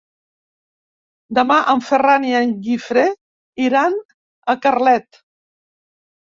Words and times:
Demà 1.39 1.57
en 1.73 1.83
Ferran 1.91 2.25
i 2.31 2.33
en 2.41 2.57
Guifré 2.69 3.05
iran 3.69 4.03
a 4.55 4.59
Carlet. 4.67 5.25